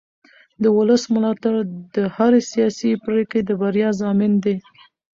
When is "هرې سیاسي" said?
2.15-2.91